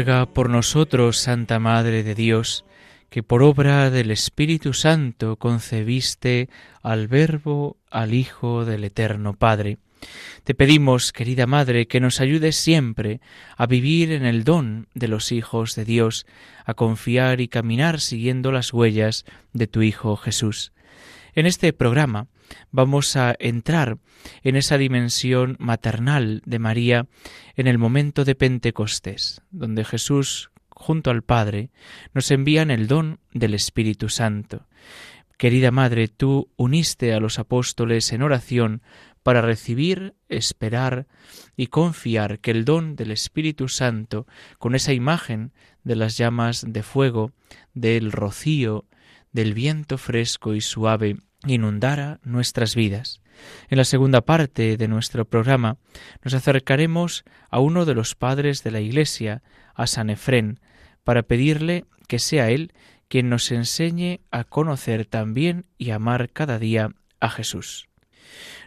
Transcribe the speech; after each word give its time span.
Por 0.00 0.48
nosotros, 0.48 1.18
Santa 1.18 1.58
Madre 1.58 2.02
de 2.02 2.14
Dios, 2.14 2.64
que 3.10 3.22
por 3.22 3.42
obra 3.42 3.90
del 3.90 4.10
Espíritu 4.10 4.72
Santo 4.72 5.36
concebiste 5.36 6.48
al 6.82 7.06
Verbo, 7.06 7.76
al 7.90 8.14
Hijo 8.14 8.64
del 8.64 8.84
Eterno 8.84 9.34
Padre. 9.34 9.76
Te 10.44 10.54
pedimos, 10.54 11.12
querida 11.12 11.46
Madre, 11.46 11.86
que 11.86 12.00
nos 12.00 12.22
ayudes 12.22 12.56
siempre 12.56 13.20
a 13.58 13.66
vivir 13.66 14.12
en 14.12 14.24
el 14.24 14.42
don 14.42 14.88
de 14.94 15.08
los 15.08 15.32
hijos 15.32 15.74
de 15.74 15.84
Dios, 15.84 16.24
a 16.64 16.72
confiar 16.72 17.42
y 17.42 17.48
caminar 17.48 18.00
siguiendo 18.00 18.52
las 18.52 18.72
huellas 18.72 19.26
de 19.52 19.66
tu 19.66 19.82
Hijo 19.82 20.16
Jesús. 20.16 20.72
En 21.34 21.46
este 21.46 21.72
programa 21.72 22.26
vamos 22.70 23.16
a 23.16 23.36
entrar 23.38 23.98
en 24.42 24.56
esa 24.56 24.78
dimensión 24.78 25.56
maternal 25.58 26.42
de 26.44 26.58
María 26.58 27.06
en 27.56 27.66
el 27.66 27.78
momento 27.78 28.24
de 28.24 28.34
Pentecostés, 28.34 29.40
donde 29.50 29.84
Jesús, 29.84 30.50
junto 30.68 31.10
al 31.10 31.22
Padre, 31.22 31.70
nos 32.14 32.30
envían 32.30 32.70
el 32.70 32.88
don 32.88 33.20
del 33.32 33.54
Espíritu 33.54 34.08
Santo. 34.08 34.66
Querida 35.38 35.70
Madre, 35.70 36.08
tú 36.08 36.50
uniste 36.56 37.14
a 37.14 37.20
los 37.20 37.38
apóstoles 37.38 38.12
en 38.12 38.22
oración 38.22 38.82
para 39.22 39.40
recibir, 39.40 40.14
esperar 40.28 41.06
y 41.56 41.68
confiar 41.68 42.40
que 42.40 42.50
el 42.50 42.64
don 42.64 42.96
del 42.96 43.10
Espíritu 43.10 43.68
Santo, 43.68 44.26
con 44.58 44.74
esa 44.74 44.92
imagen 44.92 45.52
de 45.84 45.96
las 45.96 46.16
llamas 46.18 46.64
de 46.66 46.82
fuego, 46.82 47.32
del 47.72 48.12
rocío, 48.12 48.86
del 49.32 49.54
viento 49.54 49.98
fresco 49.98 50.54
y 50.54 50.60
suave, 50.60 51.16
inundara 51.46 52.20
nuestras 52.22 52.74
vidas. 52.74 53.20
En 53.68 53.78
la 53.78 53.84
segunda 53.84 54.20
parte 54.20 54.76
de 54.76 54.88
nuestro 54.88 55.24
programa 55.24 55.78
nos 56.22 56.34
acercaremos 56.34 57.24
a 57.48 57.60
uno 57.60 57.84
de 57.84 57.94
los 57.94 58.14
padres 58.14 58.62
de 58.62 58.70
la 58.70 58.80
Iglesia, 58.80 59.42
a 59.74 59.86
San 59.86 60.10
Efrén, 60.10 60.60
para 61.04 61.22
pedirle 61.22 61.86
que 62.08 62.18
sea 62.18 62.50
él 62.50 62.72
quien 63.08 63.28
nos 63.28 63.50
enseñe 63.50 64.20
a 64.30 64.44
conocer 64.44 65.06
también 65.06 65.66
y 65.78 65.90
amar 65.90 66.30
cada 66.30 66.58
día 66.58 66.90
a 67.18 67.30
Jesús. 67.30 67.88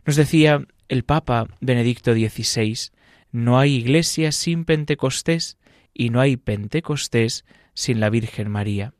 Nos 0.05 0.15
decía 0.15 0.65
el 0.89 1.03
Papa 1.03 1.47
Benedicto 1.61 2.13
XVI, 2.13 2.91
no 3.31 3.57
hay 3.57 3.75
iglesia 3.75 4.31
sin 4.31 4.65
Pentecostés 4.65 5.57
y 5.93 6.09
no 6.09 6.19
hay 6.19 6.37
Pentecostés 6.37 7.45
sin 7.73 7.99
la 7.99 8.09
Virgen 8.09 8.51
María. 8.51 8.93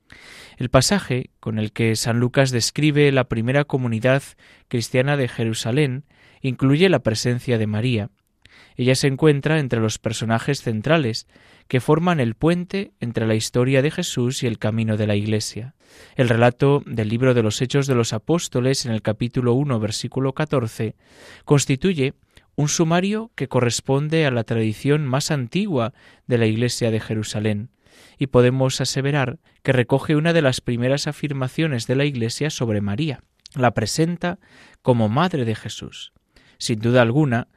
El 0.58 0.70
pasaje 0.70 1.30
con 1.40 1.60
el 1.60 1.72
que 1.72 1.96
San 1.96 2.20
Lucas 2.20 2.52
describe 2.52 3.12
la 3.12 3.26
primera 3.26 3.64
comunidad 3.64 4.24
cristiana 4.68 5.18
de 5.18 5.28
Jerusalén 5.28 6.06
incluye 6.42 6.90
la 6.90 7.00
presencia 7.00 7.58
de 7.58 7.68
María. 7.68 8.10
Ella 8.76 8.96
se 8.96 9.08
encuentra 9.08 9.60
entre 9.60 9.80
los 9.80 10.00
personajes 10.00 10.62
centrales 10.62 11.28
que 11.68 11.80
forman 11.80 12.20
el 12.20 12.36
puente 12.36 12.92
entre 13.00 13.28
la 13.28 13.36
historia 13.36 13.82
de 13.82 13.92
Jesús 13.92 14.44
y 14.44 14.48
el 14.48 14.60
camino 14.60 14.98
de 14.98 15.08
la 15.08 15.16
Iglesia. 15.16 15.76
El 16.16 16.30
relato 16.30 16.84
del 16.86 17.10
libro 17.10 17.34
de 17.34 17.44
los 17.44 17.62
Hechos 17.62 17.88
de 17.88 17.96
los 17.96 18.14
Apóstoles 18.14 18.86
en 18.86 18.92
el 18.92 19.02
capítulo 19.02 19.54
1 19.54 19.80
versículo 19.80 20.34
14 20.34 20.96
constituye 21.46 22.14
un 22.56 22.68
sumario 22.68 23.32
que 23.36 23.48
corresponde 23.48 24.26
a 24.26 24.32
la 24.32 24.44
tradición 24.44 25.06
más 25.06 25.32
antigua 25.32 25.94
de 26.28 26.38
la 26.38 26.46
Iglesia 26.46 26.92
de 26.92 27.00
Jerusalén, 27.00 27.70
y 28.18 28.28
podemos 28.28 28.80
aseverar 28.82 29.40
que 29.62 29.72
recoge 29.72 30.16
una 30.16 30.34
de 30.34 30.42
las 30.42 30.62
primeras 30.62 31.08
afirmaciones 31.08 31.88
de 31.88 31.96
la 31.96 32.06
Iglesia 32.06 32.50
sobre 32.50 32.82
María. 32.82 33.24
La 33.56 33.74
presenta 33.74 34.40
como 34.82 35.10
Madre 35.10 35.46
de 35.46 35.56
Jesús. 35.56 36.14
Sin 36.58 36.80
duda 36.80 37.02
alguna, 37.02 37.48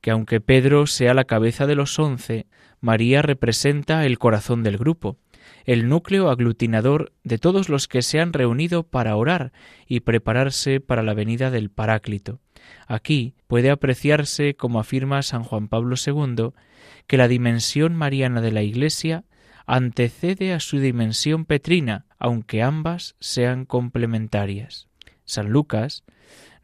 que 0.00 0.10
aunque 0.10 0.40
Pedro 0.40 0.86
sea 0.86 1.14
la 1.14 1.24
cabeza 1.24 1.66
de 1.66 1.74
los 1.74 1.98
once, 1.98 2.46
María 2.80 3.22
representa 3.22 4.06
el 4.06 4.18
corazón 4.18 4.62
del 4.62 4.78
grupo, 4.78 5.18
el 5.64 5.88
núcleo 5.88 6.30
aglutinador 6.30 7.12
de 7.24 7.38
todos 7.38 7.68
los 7.68 7.88
que 7.88 8.02
se 8.02 8.20
han 8.20 8.32
reunido 8.32 8.84
para 8.84 9.16
orar 9.16 9.52
y 9.86 10.00
prepararse 10.00 10.80
para 10.80 11.02
la 11.02 11.14
venida 11.14 11.50
del 11.50 11.70
Paráclito. 11.70 12.40
Aquí 12.86 13.34
puede 13.46 13.70
apreciarse, 13.70 14.54
como 14.54 14.80
afirma 14.80 15.22
San 15.22 15.42
Juan 15.42 15.68
Pablo 15.68 15.96
II, 15.96 16.50
que 17.06 17.16
la 17.16 17.28
dimensión 17.28 17.94
mariana 17.94 18.40
de 18.40 18.52
la 18.52 18.62
Iglesia 18.62 19.24
antecede 19.68 20.54
a 20.54 20.60
su 20.60 20.80
dimensión 20.80 21.44
petrina, 21.44 22.06
aunque 22.18 22.62
ambas 22.62 23.16
sean 23.20 23.66
complementarias. 23.66 24.88
San 25.26 25.50
Lucas 25.50 26.04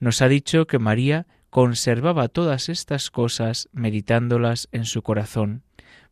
nos 0.00 0.22
ha 0.22 0.28
dicho 0.28 0.66
que 0.66 0.78
María 0.78 1.26
conservaba 1.50 2.28
todas 2.28 2.70
estas 2.70 3.10
cosas 3.10 3.68
meditándolas 3.72 4.68
en 4.72 4.86
su 4.86 5.02
corazón. 5.02 5.62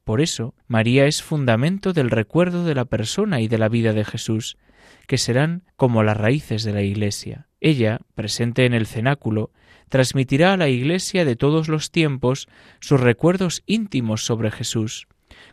Por 0.05 0.21
eso, 0.21 0.55
María 0.69 1.07
es 1.07 1.23
fundamento 1.23 1.95
del 1.95 2.11
recuerdo 2.11 2.65
de 2.65 2.75
la 2.75 2.85
persona 2.85 3.41
y 3.41 3.49
de 3.49 3.57
la 3.57 3.71
vida 3.71 3.95
de 3.95 4.05
Jesús, 4.05 4.59
que 5.07 5.17
serán 5.17 5.65
como 5.77 6.03
las 6.03 6.19
raíces 6.19 6.63
de 6.63 6.75
la 6.75 6.83
Iglesia. 6.83 7.49
Ella, 7.61 8.01
presente 8.15 8.67
en 8.67 8.75
el 8.75 8.87
cenáculo, 8.87 9.51
transmitirá 9.89 10.53
a 10.53 10.57
la 10.59 10.69
Iglesia 10.69 11.25
de 11.25 11.37
todos 11.37 11.69
los 11.69 11.91
tiempos 11.91 12.49
sus 12.81 13.01
recuerdos 13.01 13.63
íntimos 13.65 14.27
sobre 14.27 14.51
Jesús, 14.51 15.07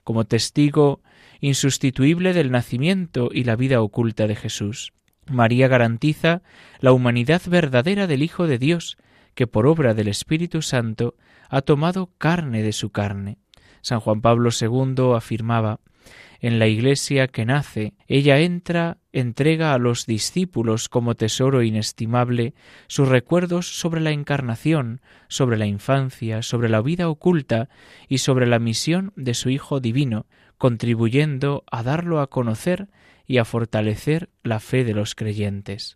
como 0.03 0.25
testigo 0.25 1.01
insustituible 1.41 2.33
del 2.33 2.51
nacimiento 2.51 3.29
y 3.31 3.43
la 3.43 3.55
vida 3.55 3.81
oculta 3.81 4.27
de 4.27 4.35
Jesús. 4.35 4.93
María 5.27 5.67
garantiza 5.67 6.41
la 6.79 6.91
humanidad 6.91 7.41
verdadera 7.47 8.07
del 8.07 8.23
Hijo 8.23 8.47
de 8.47 8.57
Dios, 8.57 8.97
que 9.35 9.47
por 9.47 9.67
obra 9.67 9.93
del 9.93 10.07
Espíritu 10.07 10.61
Santo 10.61 11.15
ha 11.49 11.61
tomado 11.61 12.11
carne 12.17 12.63
de 12.63 12.73
su 12.73 12.89
carne. 12.89 13.37
San 13.81 13.99
Juan 13.99 14.21
Pablo 14.21 14.49
II 14.59 15.13
afirmaba 15.15 15.79
en 16.39 16.59
la 16.59 16.67
Iglesia 16.67 17.27
que 17.27 17.45
nace, 17.45 17.93
ella 18.07 18.39
entra, 18.39 18.97
entrega 19.11 19.73
a 19.73 19.77
los 19.77 20.05
discípulos 20.05 20.87
como 20.87 21.15
tesoro 21.15 21.63
inestimable 21.63 22.53
sus 22.87 23.07
recuerdos 23.07 23.79
sobre 23.79 24.01
la 24.01 24.11
encarnación, 24.11 25.01
sobre 25.27 25.57
la 25.57 25.65
infancia, 25.65 26.41
sobre 26.41 26.69
la 26.69 26.81
vida 26.81 27.09
oculta 27.09 27.69
y 28.07 28.19
sobre 28.19 28.47
la 28.47 28.59
misión 28.59 29.11
de 29.15 29.33
su 29.33 29.49
Hijo 29.49 29.79
divino, 29.79 30.25
contribuyendo 30.57 31.63
a 31.71 31.83
darlo 31.83 32.21
a 32.21 32.27
conocer 32.27 32.87
y 33.27 33.37
a 33.37 33.45
fortalecer 33.45 34.29
la 34.43 34.59
fe 34.59 34.83
de 34.83 34.93
los 34.93 35.15
creyentes. 35.15 35.95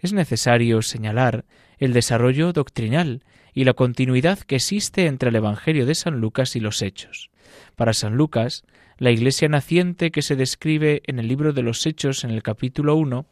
Es 0.00 0.12
necesario 0.12 0.82
señalar 0.82 1.44
el 1.78 1.92
desarrollo 1.92 2.52
doctrinal 2.52 3.24
y 3.54 3.64
la 3.64 3.72
continuidad 3.72 4.38
que 4.40 4.56
existe 4.56 5.06
entre 5.06 5.30
el 5.30 5.36
Evangelio 5.36 5.86
de 5.86 5.94
San 5.94 6.20
Lucas 6.20 6.56
y 6.56 6.60
los 6.60 6.82
Hechos. 6.82 7.30
Para 7.74 7.94
San 7.94 8.16
Lucas, 8.16 8.64
la 8.98 9.10
iglesia 9.10 9.48
naciente 9.48 10.10
que 10.10 10.22
se 10.22 10.36
describe 10.36 11.02
en 11.06 11.18
el 11.18 11.28
libro 11.28 11.52
de 11.52 11.62
los 11.62 11.84
Hechos 11.84 12.24
en 12.24 12.30
el 12.30 12.42
capítulo 12.42 12.96
1 12.96 13.26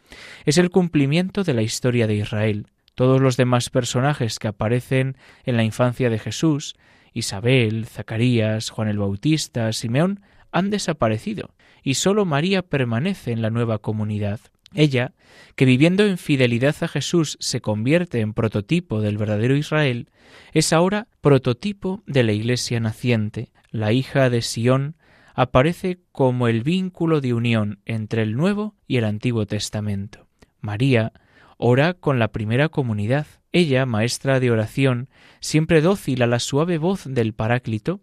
es 0.45 0.59
el 0.59 0.71
cumplimiento 0.71 1.43
de 1.43 1.55
la 1.55 1.63
historia 1.63 2.07
de 2.07 2.17
Israel. 2.17 2.67
Todos 2.95 3.21
los 3.21 3.37
demás 3.37 3.71
personajes 3.71 4.39
que 4.39 4.49
aparecen 4.49 5.17
en 5.45 5.57
la 5.57 5.65
infancia 5.65 6.11
de 6.11 6.19
Jesús, 6.19 6.77
Isabel, 7.15 7.87
Zacarías, 7.87 8.71
Juan 8.71 8.89
el 8.89 8.99
Bautista, 8.99 9.73
Simeón, 9.73 10.21
han 10.53 10.71
desaparecido, 10.71 11.55
y 11.83 11.95
sólo 11.95 12.25
María 12.25 12.63
permanece 12.63 13.33
en 13.33 13.41
la 13.41 13.51
nueva 13.51 13.79
comunidad. 13.79 14.41
Ella, 14.75 15.13
que 15.57 15.65
viviendo 15.65 16.05
en 16.05 16.19
fidelidad 16.19 16.77
a 16.81 16.89
Jesús 16.89 17.39
se 17.41 17.61
convierte 17.61 18.21
en 18.21 18.35
prototipo 18.35 19.01
del 19.01 19.17
verdadero 19.17 19.57
Israel, 19.57 20.11
es 20.53 20.73
ahora 20.73 21.09
prototipo 21.21 22.03
de 22.07 22.23
la 22.23 22.33
Iglesia 22.33 22.81
naciente. 22.81 23.51
La 23.71 23.93
hija 23.93 24.31
de 24.31 24.43
Sión 24.43 24.97
aparece 25.35 25.99
como 26.13 26.49
el 26.49 26.63
vínculo 26.63 27.21
de 27.21 27.35
unión 27.35 27.81
entre 27.85 28.23
el 28.23 28.37
Nuevo 28.37 28.77
y 28.87 28.97
el 28.97 29.05
Antiguo 29.05 29.47
Testamento. 29.47 30.27
María 30.61 31.13
ora 31.59 31.95
con 31.95 32.19
la 32.19 32.29
primera 32.29 32.69
comunidad. 32.69 33.27
Ella, 33.53 33.87
maestra 33.87 34.41
de 34.41 34.51
oración, 34.51 35.09
siempre 35.41 35.81
dócil 35.81 36.23
a 36.23 36.27
la 36.27 36.41
suave 36.41 36.79
voz 36.79 37.05
del 37.07 37.35
Paráclito, 37.35 38.01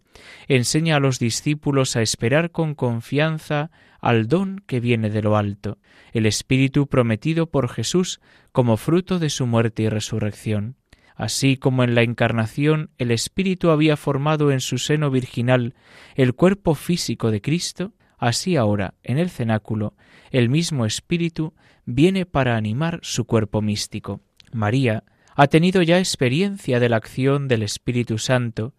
enseña 0.48 0.96
a 0.96 1.00
los 1.00 1.18
discípulos 1.18 1.96
a 1.96 2.02
esperar 2.02 2.50
con 2.50 2.74
confianza 2.74 3.70
al 4.00 4.28
don 4.28 4.62
que 4.66 4.80
viene 4.80 5.10
de 5.10 5.22
lo 5.22 5.36
alto, 5.36 5.78
el 6.12 6.26
Espíritu 6.26 6.86
prometido 6.86 7.50
por 7.50 7.68
Jesús 7.68 8.20
como 8.50 8.76
fruto 8.76 9.18
de 9.18 9.30
su 9.30 9.46
muerte 9.46 9.84
y 9.84 9.88
resurrección. 9.88 10.76
Así 11.14 11.56
como 11.56 11.84
en 11.84 11.94
la 11.94 12.02
encarnación 12.02 12.90
el 12.98 13.10
Espíritu 13.10 13.70
había 13.70 13.96
formado 13.96 14.50
en 14.50 14.60
su 14.60 14.78
seno 14.78 15.10
virginal 15.10 15.74
el 16.14 16.34
cuerpo 16.34 16.74
físico 16.74 17.30
de 17.30 17.40
Cristo, 17.40 17.92
así 18.18 18.56
ahora 18.56 18.94
en 19.02 19.18
el 19.18 19.30
cenáculo 19.30 19.94
el 20.30 20.48
mismo 20.48 20.86
Espíritu 20.86 21.54
viene 21.84 22.26
para 22.26 22.56
animar 22.56 23.00
su 23.02 23.26
cuerpo 23.26 23.60
místico. 23.60 24.20
María 24.52 25.04
ha 25.34 25.46
tenido 25.46 25.82
ya 25.82 25.98
experiencia 25.98 26.80
de 26.80 26.88
la 26.88 26.96
acción 26.96 27.48
del 27.48 27.62
Espíritu 27.62 28.18
Santo, 28.18 28.74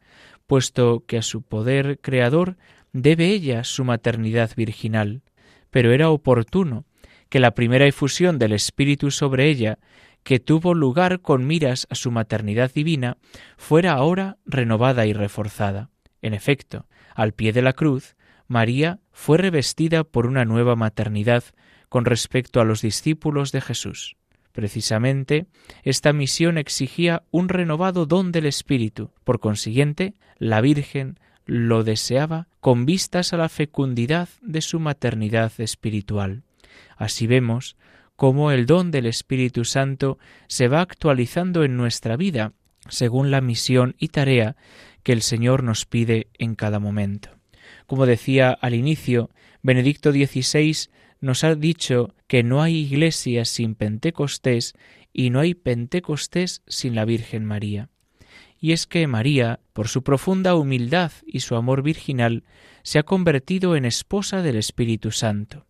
puesto 0.48 1.06
que 1.06 1.18
a 1.18 1.22
su 1.22 1.42
poder 1.42 2.00
creador 2.02 2.58
debe 2.92 3.28
ella 3.28 3.64
su 3.64 3.84
maternidad 3.84 4.52
virginal, 4.56 5.22
pero 5.70 5.92
era 5.92 6.10
oportuno 6.10 6.86
que 7.30 7.40
la 7.40 7.56
primera 7.56 7.88
efusión 7.88 8.38
del 8.38 8.54
Espíritu 8.54 9.10
sobre 9.10 9.50
ella, 9.50 9.80
que 10.24 10.40
tuvo 10.40 10.74
lugar 10.74 11.22
con 11.22 11.46
miras 11.46 11.88
a 11.90 11.96
su 11.96 12.12
maternidad 12.12 12.72
divina, 12.74 13.18
fuera 13.58 13.94
ahora 13.94 14.38
renovada 14.46 15.06
y 15.06 15.14
reforzada. 15.14 15.90
En 16.22 16.34
efecto, 16.34 16.88
al 17.16 17.34
pie 17.34 17.54
de 17.54 17.62
la 17.62 17.74
cruz, 17.74 18.16
María 18.48 19.00
fue 19.12 19.38
revestida 19.38 20.04
por 20.04 20.26
una 20.26 20.46
nueva 20.46 20.76
maternidad 20.76 21.44
con 21.90 22.06
respecto 22.06 22.60
a 22.60 22.66
los 22.66 22.82
discípulos 22.82 23.52
de 23.52 23.62
Jesús. 23.62 24.16
Precisamente, 24.52 25.48
esta 25.84 26.14
misión 26.14 26.58
exigía 26.58 27.24
un 27.32 27.50
renovado 27.50 28.06
don 28.06 28.32
del 28.32 28.46
Espíritu. 28.46 29.12
Por 29.24 29.40
consiguiente, 29.40 30.14
la 30.38 30.62
Virgen 30.62 31.20
lo 31.46 31.84
deseaba 31.84 32.48
con 32.60 32.86
vistas 32.86 33.34
a 33.34 33.38
la 33.38 33.50
fecundidad 33.50 34.30
de 34.42 34.62
su 34.62 34.80
maternidad 34.80 35.52
espiritual. 35.58 36.44
Así 36.98 37.28
vemos 37.28 37.76
cómo 38.16 38.52
el 38.52 38.66
don 38.66 38.92
del 38.92 39.06
Espíritu 39.06 39.66
Santo 39.66 40.18
se 40.48 40.68
va 40.68 40.82
actualizando 40.82 41.64
en 41.64 41.78
nuestra 41.78 42.16
vida 42.18 42.54
según 42.90 43.32
la 43.32 43.42
misión 43.42 43.96
y 43.98 44.10
tarea 44.10 44.56
que 45.04 45.14
el 45.14 45.22
Señor 45.22 45.64
nos 45.64 45.86
pide 45.86 46.28
en 46.38 46.56
cada 46.56 46.80
momento. 46.80 47.30
Como 47.88 48.06
decía 48.06 48.52
al 48.52 48.74
inicio, 48.74 49.30
Benedicto 49.62 50.12
XVI 50.12 50.90
nos 51.22 51.44
ha 51.44 51.56
dicho 51.56 52.14
que 52.28 52.44
no 52.44 52.62
hay 52.62 52.76
iglesia 52.76 53.46
sin 53.46 53.76
Pentecostés 53.76 54.74
y 55.14 55.30
no 55.30 55.40
hay 55.40 55.54
Pentecostés 55.54 56.62
sin 56.68 56.96
la 56.96 57.06
Virgen 57.06 57.46
María. 57.46 57.90
Y 58.60 58.72
es 58.72 58.88
que 58.88 59.08
María, 59.08 59.60
por 59.74 59.88
su 59.88 60.04
profunda 60.04 60.56
humildad 60.56 61.12
y 61.26 61.42
su 61.42 61.56
amor 61.56 61.82
virginal, 61.84 62.44
se 62.82 63.00
ha 63.00 63.04
convertido 63.04 63.76
en 63.76 63.86
esposa 63.86 64.42
del 64.42 64.56
Espíritu 64.56 65.12
Santo. 65.12 65.66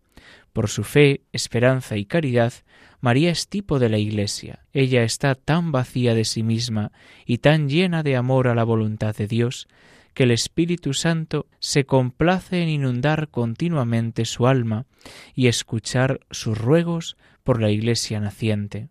Por 0.54 0.70
su 0.70 0.84
fe, 0.84 1.22
esperanza 1.32 1.96
y 1.96 2.04
caridad, 2.04 2.52
María 3.00 3.32
es 3.32 3.48
tipo 3.48 3.80
de 3.80 3.88
la 3.88 3.98
Iglesia. 3.98 4.60
Ella 4.72 5.02
está 5.02 5.34
tan 5.34 5.72
vacía 5.72 6.14
de 6.14 6.24
sí 6.24 6.44
misma 6.44 6.92
y 7.26 7.38
tan 7.38 7.68
llena 7.68 8.04
de 8.04 8.14
amor 8.14 8.46
a 8.46 8.54
la 8.54 8.62
voluntad 8.62 9.16
de 9.16 9.26
Dios, 9.26 9.66
que 10.14 10.22
el 10.22 10.30
Espíritu 10.30 10.94
Santo 10.94 11.48
se 11.58 11.86
complace 11.86 12.62
en 12.62 12.68
inundar 12.68 13.30
continuamente 13.30 14.24
su 14.24 14.46
alma 14.46 14.86
y 15.34 15.48
escuchar 15.48 16.20
sus 16.30 16.56
ruegos 16.56 17.16
por 17.42 17.60
la 17.60 17.72
Iglesia 17.72 18.20
naciente. 18.20 18.90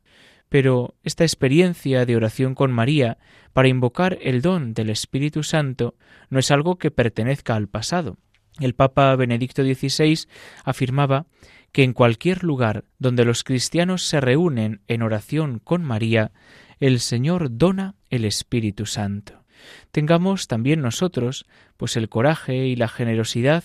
Pero 0.49 0.95
esta 1.01 1.23
experiencia 1.23 2.05
de 2.05 2.17
oración 2.17 2.55
con 2.55 2.73
María 2.73 3.17
para 3.53 3.69
invocar 3.69 4.19
el 4.21 4.41
don 4.41 4.73
del 4.73 4.89
Espíritu 4.89 5.43
Santo 5.43 5.95
no 6.29 6.39
es 6.39 6.51
algo 6.51 6.77
que 6.77 6.91
pertenezca 6.91 7.55
al 7.55 7.69
pasado. 7.69 8.17
El 8.59 8.75
Papa 8.75 9.15
Benedicto 9.15 9.63
XVI 9.63 10.27
afirmaba 10.63 11.25
que 11.71 11.83
en 11.83 11.93
cualquier 11.93 12.43
lugar 12.43 12.85
donde 12.99 13.25
los 13.25 13.43
cristianos 13.43 14.03
se 14.03 14.21
reúnen 14.21 14.81
en 14.87 15.01
oración 15.01 15.59
con 15.59 15.83
María, 15.83 16.31
el 16.79 16.99
Señor 16.99 17.57
dona 17.57 17.95
el 18.09 18.25
Espíritu 18.25 18.85
Santo. 18.85 19.43
Tengamos 19.91 20.47
también 20.47 20.81
nosotros, 20.81 21.45
pues 21.77 21.97
el 21.97 22.09
coraje 22.09 22.67
y 22.67 22.75
la 22.75 22.87
generosidad 22.87 23.63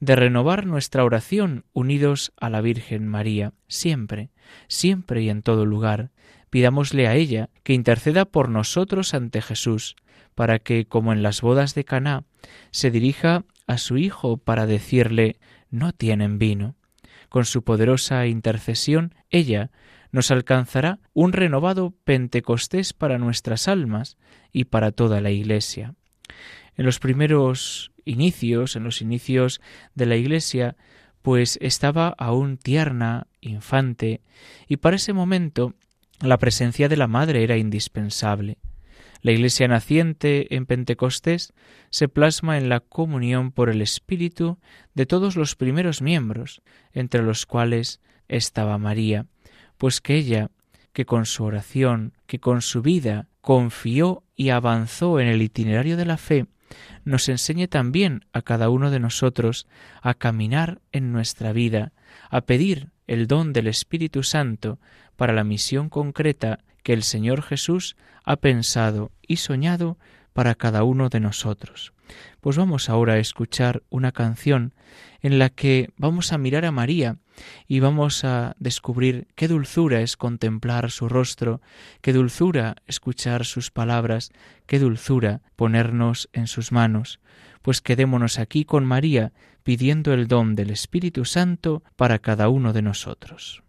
de 0.00 0.16
renovar 0.16 0.66
nuestra 0.66 1.04
oración 1.04 1.64
unidos 1.72 2.32
a 2.38 2.50
la 2.50 2.60
Virgen 2.60 3.06
María, 3.08 3.52
siempre, 3.68 4.30
siempre 4.68 5.22
y 5.22 5.30
en 5.30 5.42
todo 5.42 5.64
lugar. 5.64 6.10
Pidámosle 6.50 7.06
a 7.06 7.14
ella 7.14 7.48
que 7.62 7.72
interceda 7.72 8.24
por 8.24 8.48
nosotros 8.48 9.14
ante 9.14 9.40
Jesús, 9.40 9.96
para 10.34 10.58
que, 10.58 10.84
como 10.84 11.12
en 11.12 11.22
las 11.22 11.40
bodas 11.40 11.74
de 11.74 11.84
Caná, 11.84 12.24
se 12.70 12.90
dirija 12.90 13.44
a 13.66 13.78
su 13.78 13.96
Hijo 13.96 14.36
para 14.36 14.66
decirle 14.66 15.38
no 15.70 15.92
tienen 15.92 16.38
vino. 16.38 16.76
Con 17.28 17.44
su 17.44 17.64
poderosa 17.64 18.26
intercesión, 18.26 19.14
ella 19.30 19.70
nos 20.12 20.30
alcanzará 20.30 21.00
un 21.12 21.32
renovado 21.32 21.94
Pentecostés 22.04 22.92
para 22.92 23.18
nuestras 23.18 23.68
almas 23.68 24.16
y 24.52 24.64
para 24.64 24.92
toda 24.92 25.20
la 25.20 25.30
Iglesia. 25.30 25.94
En 26.76 26.86
los 26.86 26.98
primeros 26.98 27.92
inicios, 28.04 28.76
en 28.76 28.84
los 28.84 29.02
inicios 29.02 29.60
de 29.94 30.06
la 30.06 30.16
Iglesia, 30.16 30.76
pues 31.22 31.58
estaba 31.60 32.14
aún 32.18 32.56
tierna, 32.56 33.26
infante, 33.40 34.22
y 34.68 34.76
para 34.76 34.96
ese 34.96 35.12
momento 35.12 35.74
la 36.20 36.38
presencia 36.38 36.88
de 36.88 36.96
la 36.96 37.08
Madre 37.08 37.42
era 37.42 37.56
indispensable. 37.56 38.58
La 39.22 39.32
Iglesia 39.32 39.68
naciente 39.68 40.54
en 40.54 40.66
Pentecostés 40.66 41.52
se 41.90 42.08
plasma 42.08 42.58
en 42.58 42.68
la 42.68 42.80
comunión 42.80 43.52
por 43.52 43.68
el 43.68 43.82
Espíritu 43.82 44.58
de 44.94 45.06
todos 45.06 45.36
los 45.36 45.56
primeros 45.56 46.02
miembros, 46.02 46.62
entre 46.92 47.22
los 47.22 47.46
cuales 47.46 48.00
estaba 48.28 48.78
María, 48.78 49.26
pues 49.78 50.00
que 50.00 50.16
ella, 50.16 50.50
que 50.92 51.06
con 51.06 51.26
su 51.26 51.44
oración, 51.44 52.12
que 52.26 52.40
con 52.40 52.62
su 52.62 52.82
vida 52.82 53.28
confió 53.40 54.24
y 54.34 54.50
avanzó 54.50 55.20
en 55.20 55.28
el 55.28 55.42
itinerario 55.42 55.96
de 55.96 56.06
la 56.06 56.16
fe, 56.16 56.46
nos 57.04 57.28
enseñe 57.28 57.68
también 57.68 58.24
a 58.32 58.42
cada 58.42 58.68
uno 58.68 58.90
de 58.90 58.98
nosotros 58.98 59.66
a 60.02 60.14
caminar 60.14 60.80
en 60.92 61.12
nuestra 61.12 61.52
vida, 61.52 61.92
a 62.30 62.40
pedir 62.40 62.90
el 63.06 63.26
don 63.26 63.52
del 63.52 63.68
Espíritu 63.68 64.22
Santo 64.22 64.80
para 65.16 65.32
la 65.32 65.44
misión 65.44 65.88
concreta 65.88 66.60
que 66.86 66.92
el 66.92 67.02
Señor 67.02 67.42
Jesús 67.42 67.96
ha 68.22 68.36
pensado 68.36 69.10
y 69.26 69.38
soñado 69.38 69.98
para 70.32 70.54
cada 70.54 70.84
uno 70.84 71.08
de 71.08 71.18
nosotros. 71.18 71.92
Pues 72.40 72.56
vamos 72.56 72.88
ahora 72.88 73.14
a 73.14 73.18
escuchar 73.18 73.82
una 73.90 74.12
canción 74.12 74.72
en 75.20 75.40
la 75.40 75.48
que 75.48 75.90
vamos 75.96 76.32
a 76.32 76.38
mirar 76.38 76.64
a 76.64 76.70
María 76.70 77.16
y 77.66 77.80
vamos 77.80 78.22
a 78.22 78.54
descubrir 78.60 79.26
qué 79.34 79.48
dulzura 79.48 80.00
es 80.00 80.16
contemplar 80.16 80.92
su 80.92 81.08
rostro, 81.08 81.60
qué 82.02 82.12
dulzura 82.12 82.76
escuchar 82.86 83.46
sus 83.46 83.72
palabras, 83.72 84.30
qué 84.66 84.78
dulzura 84.78 85.40
ponernos 85.56 86.28
en 86.32 86.46
sus 86.46 86.70
manos. 86.70 87.18
Pues 87.62 87.80
quedémonos 87.80 88.38
aquí 88.38 88.64
con 88.64 88.84
María 88.84 89.32
pidiendo 89.64 90.14
el 90.14 90.28
don 90.28 90.54
del 90.54 90.70
Espíritu 90.70 91.24
Santo 91.24 91.82
para 91.96 92.20
cada 92.20 92.48
uno 92.48 92.72
de 92.72 92.82
nosotros. 92.82 93.64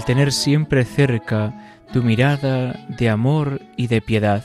El 0.00 0.06
tener 0.06 0.32
siempre 0.32 0.86
cerca 0.86 1.52
tu 1.92 2.02
mirada 2.02 2.86
de 2.88 3.10
amor 3.10 3.60
y 3.76 3.88
de 3.88 4.00
piedad. 4.00 4.42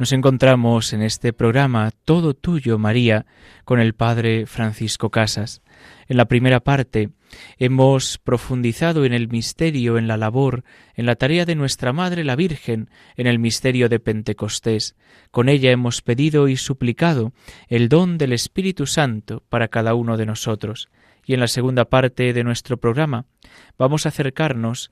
Nos 0.00 0.10
encontramos 0.10 0.92
en 0.92 1.02
este 1.02 1.32
programa 1.32 1.92
Todo 2.04 2.34
Tuyo, 2.34 2.78
María, 2.78 3.24
con 3.64 3.78
el 3.78 3.94
Padre 3.94 4.44
Francisco 4.46 5.08
Casas. 5.08 5.62
En 6.08 6.16
la 6.16 6.24
primera 6.24 6.58
parte 6.58 7.10
hemos 7.58 8.18
profundizado 8.18 9.04
en 9.04 9.12
el 9.12 9.28
misterio, 9.28 9.98
en 9.98 10.08
la 10.08 10.16
labor, 10.16 10.64
en 10.96 11.06
la 11.06 11.14
tarea 11.14 11.44
de 11.44 11.54
nuestra 11.54 11.92
Madre 11.92 12.24
la 12.24 12.34
Virgen, 12.34 12.90
en 13.16 13.28
el 13.28 13.38
misterio 13.38 13.88
de 13.88 14.00
Pentecostés. 14.00 14.96
Con 15.30 15.48
ella 15.48 15.70
hemos 15.70 16.02
pedido 16.02 16.48
y 16.48 16.56
suplicado 16.56 17.32
el 17.68 17.88
don 17.88 18.18
del 18.18 18.32
Espíritu 18.32 18.86
Santo 18.86 19.44
para 19.48 19.68
cada 19.68 19.94
uno 19.94 20.16
de 20.16 20.26
nosotros. 20.26 20.88
Y 21.24 21.34
en 21.34 21.40
la 21.40 21.48
segunda 21.48 21.84
parte 21.84 22.32
de 22.32 22.44
nuestro 22.44 22.76
programa 22.76 23.26
vamos 23.78 24.06
a 24.06 24.10
acercarnos 24.10 24.90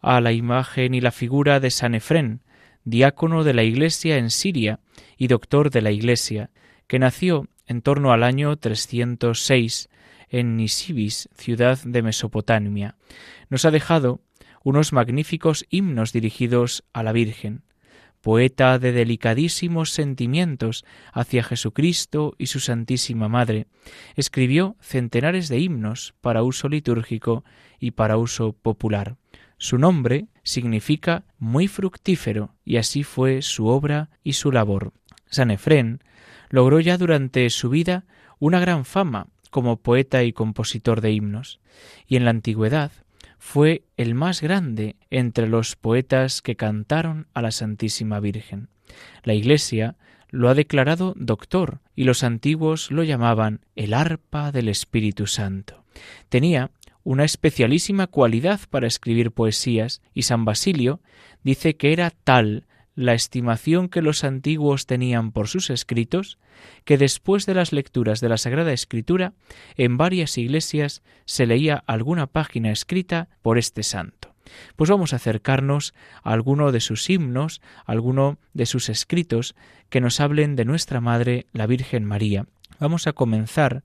a 0.00 0.20
la 0.20 0.32
imagen 0.32 0.94
y 0.94 1.00
la 1.00 1.12
figura 1.12 1.60
de 1.60 1.70
San 1.70 1.94
Efrén, 1.94 2.40
diácono 2.84 3.44
de 3.44 3.54
la 3.54 3.62
Iglesia 3.62 4.18
en 4.18 4.30
Siria 4.30 4.80
y 5.16 5.28
doctor 5.28 5.70
de 5.70 5.82
la 5.82 5.90
Iglesia, 5.90 6.50
que 6.86 6.98
nació 6.98 7.48
en 7.66 7.82
torno 7.82 8.12
al 8.12 8.22
año 8.22 8.56
306 8.56 9.88
en 10.28 10.56
Nisibis, 10.56 11.28
ciudad 11.36 11.78
de 11.84 12.02
Mesopotamia. 12.02 12.96
Nos 13.48 13.64
ha 13.64 13.70
dejado 13.70 14.20
unos 14.64 14.92
magníficos 14.92 15.66
himnos 15.70 16.12
dirigidos 16.12 16.84
a 16.92 17.02
la 17.02 17.12
Virgen 17.12 17.62
poeta 18.22 18.78
de 18.78 18.92
delicadísimos 18.92 19.90
sentimientos 19.90 20.84
hacia 21.12 21.42
Jesucristo 21.42 22.34
y 22.38 22.46
su 22.46 22.60
Santísima 22.60 23.28
Madre, 23.28 23.66
escribió 24.14 24.76
centenares 24.80 25.48
de 25.48 25.58
himnos 25.58 26.14
para 26.20 26.42
uso 26.42 26.68
litúrgico 26.68 27.44
y 27.78 27.90
para 27.90 28.16
uso 28.16 28.52
popular. 28.52 29.16
Su 29.58 29.76
nombre 29.76 30.28
significa 30.42 31.24
muy 31.38 31.68
fructífero, 31.68 32.54
y 32.64 32.76
así 32.76 33.02
fue 33.02 33.42
su 33.42 33.66
obra 33.66 34.08
y 34.24 34.32
su 34.34 34.50
labor. 34.50 34.92
San 35.26 35.50
Efrén 35.50 36.00
logró 36.48 36.80
ya 36.80 36.96
durante 36.98 37.48
su 37.50 37.70
vida 37.70 38.04
una 38.38 38.60
gran 38.60 38.84
fama 38.84 39.28
como 39.50 39.76
poeta 39.76 40.22
y 40.22 40.32
compositor 40.32 41.00
de 41.00 41.12
himnos, 41.12 41.60
y 42.06 42.16
en 42.16 42.24
la 42.24 42.30
antigüedad 42.30 42.92
fue 43.44 43.82
el 43.96 44.14
más 44.14 44.40
grande 44.40 44.94
entre 45.10 45.48
los 45.48 45.74
poetas 45.74 46.42
que 46.42 46.54
cantaron 46.54 47.26
a 47.34 47.42
la 47.42 47.50
Santísima 47.50 48.20
Virgen. 48.20 48.68
La 49.24 49.34
Iglesia 49.34 49.96
lo 50.30 50.48
ha 50.48 50.54
declarado 50.54 51.12
doctor 51.16 51.80
y 51.96 52.04
los 52.04 52.22
antiguos 52.22 52.92
lo 52.92 53.02
llamaban 53.02 53.60
el 53.74 53.94
arpa 53.94 54.52
del 54.52 54.68
Espíritu 54.68 55.26
Santo. 55.26 55.84
Tenía 56.28 56.70
una 57.02 57.24
especialísima 57.24 58.06
cualidad 58.06 58.60
para 58.70 58.86
escribir 58.86 59.32
poesías 59.32 60.02
y 60.14 60.22
San 60.22 60.44
Basilio 60.44 61.00
dice 61.42 61.74
que 61.74 61.92
era 61.92 62.10
tal 62.10 62.64
la 62.94 63.14
estimación 63.14 63.88
que 63.88 64.02
los 64.02 64.24
antiguos 64.24 64.86
tenían 64.86 65.32
por 65.32 65.48
sus 65.48 65.70
escritos, 65.70 66.38
que 66.84 66.98
después 66.98 67.46
de 67.46 67.54
las 67.54 67.72
lecturas 67.72 68.20
de 68.20 68.28
la 68.28 68.38
Sagrada 68.38 68.72
Escritura, 68.72 69.32
en 69.76 69.96
varias 69.96 70.36
iglesias 70.38 71.02
se 71.24 71.46
leía 71.46 71.82
alguna 71.86 72.26
página 72.26 72.70
escrita 72.70 73.28
por 73.40 73.58
este 73.58 73.82
santo. 73.82 74.34
Pues 74.76 74.90
vamos 74.90 75.12
a 75.12 75.16
acercarnos 75.16 75.94
a 76.22 76.32
alguno 76.32 76.72
de 76.72 76.80
sus 76.80 77.08
himnos, 77.08 77.62
alguno 77.86 78.38
de 78.52 78.66
sus 78.66 78.88
escritos 78.88 79.54
que 79.88 80.00
nos 80.00 80.20
hablen 80.20 80.56
de 80.56 80.64
nuestra 80.64 81.00
Madre, 81.00 81.46
la 81.52 81.66
Virgen 81.66 82.04
María. 82.04 82.46
Vamos 82.78 83.06
a 83.06 83.12
comenzar 83.12 83.84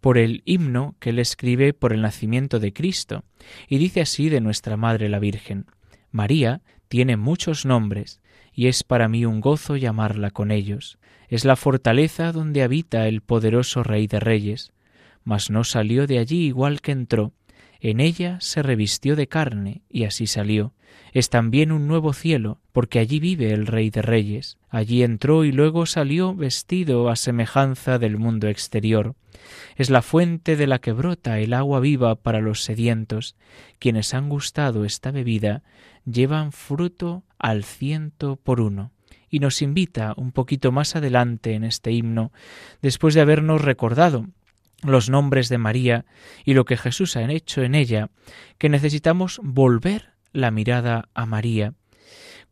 por 0.00 0.18
el 0.18 0.42
himno 0.44 0.96
que 0.98 1.10
él 1.10 1.18
escribe 1.18 1.72
por 1.72 1.92
el 1.92 2.02
nacimiento 2.02 2.58
de 2.58 2.72
Cristo, 2.72 3.24
y 3.68 3.78
dice 3.78 4.00
así 4.00 4.28
de 4.28 4.40
nuestra 4.40 4.76
Madre 4.76 5.08
la 5.08 5.20
Virgen. 5.20 5.66
María 6.10 6.60
tiene 6.88 7.16
muchos 7.16 7.64
nombres, 7.64 8.20
y 8.54 8.66
es 8.66 8.82
para 8.82 9.08
mí 9.08 9.24
un 9.24 9.40
gozo 9.40 9.76
llamarla 9.76 10.30
con 10.30 10.50
ellos. 10.50 10.98
Es 11.28 11.44
la 11.44 11.56
fortaleza 11.56 12.32
donde 12.32 12.62
habita 12.62 13.08
el 13.08 13.22
poderoso 13.22 13.82
Rey 13.82 14.06
de 14.06 14.20
Reyes. 14.20 14.72
Mas 15.24 15.50
no 15.50 15.64
salió 15.64 16.06
de 16.06 16.18
allí 16.18 16.46
igual 16.46 16.80
que 16.80 16.92
entró. 16.92 17.32
En 17.80 18.00
ella 18.00 18.38
se 18.40 18.62
revistió 18.62 19.16
de 19.16 19.28
carne, 19.28 19.82
y 19.88 20.04
así 20.04 20.26
salió. 20.26 20.72
Es 21.12 21.30
también 21.30 21.72
un 21.72 21.88
nuevo 21.88 22.12
cielo, 22.12 22.60
porque 22.72 22.98
allí 22.98 23.18
vive 23.18 23.52
el 23.52 23.66
Rey 23.66 23.90
de 23.90 24.02
Reyes. 24.02 24.58
Allí 24.72 25.02
entró 25.02 25.44
y 25.44 25.52
luego 25.52 25.84
salió 25.84 26.34
vestido 26.34 27.10
a 27.10 27.16
semejanza 27.16 27.98
del 27.98 28.16
mundo 28.16 28.48
exterior. 28.48 29.14
Es 29.76 29.90
la 29.90 30.00
fuente 30.00 30.56
de 30.56 30.66
la 30.66 30.78
que 30.78 30.92
brota 30.92 31.38
el 31.40 31.52
agua 31.52 31.78
viva 31.78 32.14
para 32.14 32.40
los 32.40 32.64
sedientos. 32.64 33.36
Quienes 33.78 34.14
han 34.14 34.30
gustado 34.30 34.86
esta 34.86 35.10
bebida 35.10 35.62
llevan 36.06 36.52
fruto 36.52 37.22
al 37.38 37.64
ciento 37.64 38.36
por 38.36 38.62
uno. 38.62 38.92
Y 39.28 39.40
nos 39.40 39.60
invita 39.60 40.14
un 40.16 40.32
poquito 40.32 40.72
más 40.72 40.96
adelante 40.96 41.52
en 41.52 41.64
este 41.64 41.92
himno, 41.92 42.32
después 42.80 43.14
de 43.14 43.20
habernos 43.20 43.60
recordado 43.60 44.26
los 44.82 45.10
nombres 45.10 45.50
de 45.50 45.58
María 45.58 46.06
y 46.46 46.54
lo 46.54 46.64
que 46.64 46.78
Jesús 46.78 47.16
ha 47.16 47.30
hecho 47.30 47.62
en 47.62 47.74
ella, 47.74 48.08
que 48.56 48.70
necesitamos 48.70 49.38
volver 49.42 50.14
la 50.32 50.50
mirada 50.50 51.10
a 51.12 51.26
María. 51.26 51.74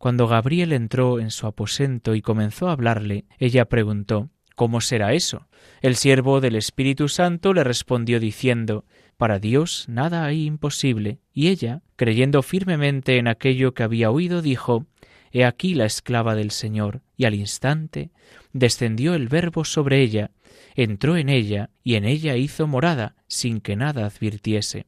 Cuando 0.01 0.27
Gabriel 0.27 0.73
entró 0.73 1.19
en 1.19 1.29
su 1.29 1.45
aposento 1.45 2.15
y 2.15 2.23
comenzó 2.23 2.69
a 2.69 2.71
hablarle, 2.71 3.25
ella 3.37 3.65
preguntó 3.65 4.31
¿Cómo 4.55 4.81
será 4.81 5.13
eso? 5.13 5.47
El 5.79 5.95
siervo 5.95 6.41
del 6.41 6.55
Espíritu 6.55 7.07
Santo 7.07 7.53
le 7.53 7.63
respondió 7.63 8.19
diciendo 8.19 8.83
Para 9.17 9.37
Dios 9.37 9.85
nada 9.87 10.25
hay 10.25 10.47
imposible. 10.47 11.19
Y 11.35 11.49
ella, 11.49 11.83
creyendo 11.97 12.41
firmemente 12.41 13.19
en 13.19 13.27
aquello 13.27 13.75
que 13.75 13.83
había 13.83 14.09
oído, 14.09 14.41
dijo 14.41 14.87
He 15.31 15.45
aquí 15.45 15.75
la 15.75 15.85
esclava 15.85 16.33
del 16.33 16.49
Señor. 16.49 17.03
Y 17.15 17.25
al 17.25 17.35
instante 17.35 18.09
descendió 18.53 19.13
el 19.13 19.27
Verbo 19.27 19.65
sobre 19.65 20.01
ella, 20.01 20.31
entró 20.73 21.15
en 21.15 21.29
ella 21.29 21.69
y 21.83 21.93
en 21.93 22.05
ella 22.05 22.37
hizo 22.37 22.65
morada, 22.65 23.13
sin 23.27 23.61
que 23.61 23.75
nada 23.75 24.07
advirtiese. 24.07 24.87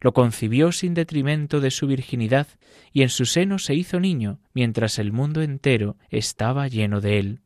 Lo 0.00 0.12
concibió 0.12 0.72
sin 0.72 0.94
detrimento 0.94 1.60
de 1.60 1.70
su 1.70 1.86
virginidad, 1.86 2.46
y 2.92 3.02
en 3.02 3.08
su 3.08 3.26
seno 3.26 3.58
se 3.58 3.74
hizo 3.74 4.00
niño, 4.00 4.40
mientras 4.54 4.98
el 4.98 5.12
mundo 5.12 5.42
entero 5.42 5.96
estaba 6.10 6.68
lleno 6.68 7.00
de 7.00 7.18
él. 7.18 7.40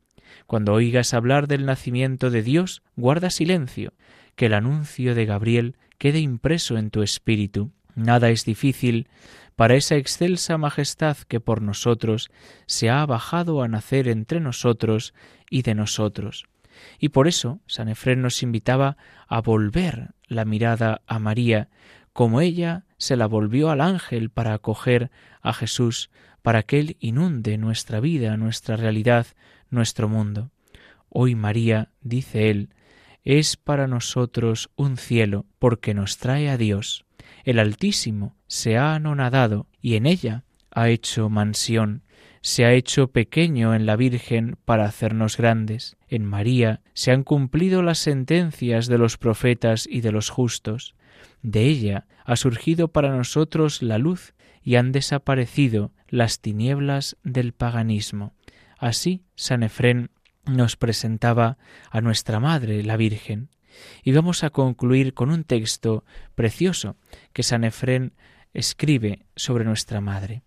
Cuando 0.46 0.72
oigas 0.72 1.14
hablar 1.14 1.46
del 1.46 1.66
nacimiento 1.66 2.30
de 2.30 2.42
Dios, 2.42 2.82
guarda 2.96 3.30
silencio, 3.30 3.92
que 4.34 4.46
el 4.46 4.54
anuncio 4.54 5.14
de 5.14 5.26
Gabriel 5.26 5.76
quede 5.98 6.20
impreso 6.20 6.78
en 6.78 6.90
tu 6.90 7.02
espíritu. 7.02 7.70
Nada 7.94 8.30
es 8.30 8.44
difícil 8.44 9.08
para 9.56 9.74
esa 9.74 9.96
excelsa 9.96 10.56
majestad 10.58 11.16
que 11.28 11.40
por 11.40 11.62
nosotros 11.62 12.30
se 12.66 12.90
ha 12.90 13.04
bajado 13.04 13.62
a 13.62 13.68
nacer 13.68 14.08
entre 14.08 14.40
nosotros 14.40 15.14
y 15.50 15.62
de 15.62 15.74
nosotros. 15.74 16.46
Y 16.98 17.10
por 17.10 17.28
eso 17.28 17.60
San 17.66 17.88
Efrén 17.88 18.22
nos 18.22 18.42
invitaba 18.42 18.96
a 19.28 19.40
volver 19.40 20.14
la 20.26 20.44
mirada 20.44 21.02
a 21.06 21.18
María, 21.18 21.68
como 22.12 22.40
ella 22.40 22.84
se 22.98 23.16
la 23.16 23.26
volvió 23.26 23.70
al 23.70 23.80
ángel 23.80 24.30
para 24.30 24.54
acoger 24.54 25.10
a 25.40 25.52
Jesús, 25.52 26.10
para 26.42 26.62
que 26.62 26.80
Él 26.80 26.96
inunde 27.00 27.58
nuestra 27.58 28.00
vida, 28.00 28.36
nuestra 28.36 28.76
realidad, 28.76 29.26
nuestro 29.70 30.08
mundo. 30.08 30.50
Hoy 31.08 31.34
María, 31.34 31.90
dice 32.00 32.50
Él, 32.50 32.70
es 33.24 33.56
para 33.56 33.86
nosotros 33.86 34.70
un 34.76 34.96
cielo, 34.96 35.46
porque 35.58 35.94
nos 35.94 36.18
trae 36.18 36.50
a 36.50 36.56
Dios. 36.56 37.04
El 37.44 37.58
Altísimo 37.58 38.36
se 38.46 38.76
ha 38.76 38.94
anonadado 38.94 39.66
y 39.80 39.96
en 39.96 40.06
ella 40.06 40.44
ha 40.70 40.88
hecho 40.88 41.28
mansión, 41.28 42.02
se 42.40 42.64
ha 42.64 42.72
hecho 42.72 43.12
pequeño 43.12 43.74
en 43.74 43.86
la 43.86 43.94
Virgen 43.94 44.56
para 44.64 44.84
hacernos 44.84 45.36
grandes. 45.36 45.96
En 46.08 46.24
María 46.24 46.80
se 46.92 47.12
han 47.12 47.22
cumplido 47.22 47.82
las 47.82 47.98
sentencias 47.98 48.88
de 48.88 48.98
los 48.98 49.16
profetas 49.16 49.86
y 49.88 50.00
de 50.00 50.10
los 50.10 50.28
justos. 50.28 50.96
De 51.42 51.64
ella 51.64 52.06
ha 52.24 52.36
surgido 52.36 52.88
para 52.88 53.16
nosotros 53.16 53.82
la 53.82 53.98
luz 53.98 54.34
y 54.62 54.76
han 54.76 54.92
desaparecido 54.92 55.92
las 56.08 56.40
tinieblas 56.40 57.16
del 57.24 57.52
paganismo. 57.52 58.34
Así 58.78 59.22
San 59.34 59.62
Efrén 59.62 60.10
nos 60.44 60.76
presentaba 60.76 61.58
a 61.90 62.00
nuestra 62.00 62.40
Madre, 62.40 62.82
la 62.82 62.96
Virgen. 62.96 63.50
Y 64.02 64.12
vamos 64.12 64.44
a 64.44 64.50
concluir 64.50 65.14
con 65.14 65.30
un 65.30 65.44
texto 65.44 66.04
precioso 66.34 66.96
que 67.32 67.42
San 67.42 67.64
Efrén 67.64 68.12
escribe 68.52 69.24
sobre 69.36 69.64
nuestra 69.64 70.00
Madre. 70.00 70.42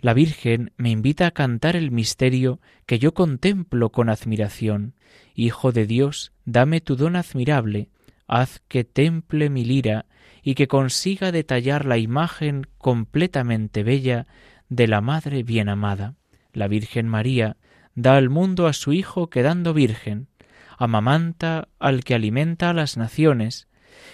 La 0.00 0.14
Virgen 0.14 0.72
me 0.76 0.90
invita 0.90 1.26
a 1.26 1.30
cantar 1.32 1.74
el 1.74 1.90
misterio 1.90 2.60
que 2.86 2.98
yo 2.98 3.14
contemplo 3.14 3.90
con 3.90 4.08
admiración. 4.08 4.94
Hijo 5.34 5.72
de 5.72 5.86
Dios, 5.86 6.32
dame 6.44 6.80
tu 6.80 6.94
don 6.94 7.16
admirable, 7.16 7.88
haz 8.28 8.60
que 8.68 8.84
temple 8.84 9.50
mi 9.50 9.64
lira 9.64 10.06
y 10.42 10.54
que 10.54 10.68
consiga 10.68 11.32
detallar 11.32 11.84
la 11.84 11.98
imagen 11.98 12.66
completamente 12.78 13.82
bella 13.82 14.26
de 14.68 14.86
la 14.86 15.00
Madre 15.00 15.42
bien 15.42 15.68
amada. 15.68 16.14
La 16.52 16.68
Virgen 16.68 17.08
María 17.08 17.56
da 17.94 18.16
al 18.16 18.28
mundo 18.28 18.66
a 18.66 18.72
su 18.72 18.92
Hijo 18.92 19.28
quedando 19.28 19.74
virgen, 19.74 20.28
amamanta 20.76 21.68
al 21.80 22.04
que 22.04 22.14
alimenta 22.14 22.70
a 22.70 22.74
las 22.74 22.96
naciones, 22.96 23.66